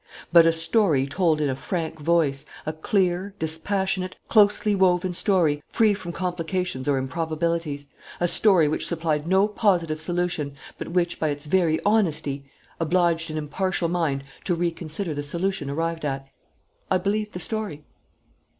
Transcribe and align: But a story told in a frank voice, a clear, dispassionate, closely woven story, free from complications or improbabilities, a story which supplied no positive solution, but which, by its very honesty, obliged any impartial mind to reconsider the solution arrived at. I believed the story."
But 0.33 0.47
a 0.47 0.51
story 0.51 1.05
told 1.05 1.39
in 1.41 1.47
a 1.47 1.55
frank 1.55 1.99
voice, 1.99 2.43
a 2.65 2.73
clear, 2.73 3.35
dispassionate, 3.37 4.15
closely 4.29 4.73
woven 4.73 5.13
story, 5.13 5.61
free 5.67 5.93
from 5.93 6.11
complications 6.11 6.89
or 6.89 6.97
improbabilities, 6.97 7.85
a 8.19 8.27
story 8.27 8.67
which 8.67 8.87
supplied 8.87 9.27
no 9.27 9.47
positive 9.47 10.01
solution, 10.01 10.55
but 10.79 10.87
which, 10.87 11.19
by 11.19 11.29
its 11.29 11.45
very 11.45 11.79
honesty, 11.85 12.49
obliged 12.79 13.29
any 13.29 13.37
impartial 13.37 13.89
mind 13.89 14.23
to 14.45 14.55
reconsider 14.55 15.13
the 15.13 15.21
solution 15.21 15.69
arrived 15.69 16.03
at. 16.03 16.27
I 16.89 16.97
believed 16.97 17.33
the 17.33 17.39
story." 17.39 17.83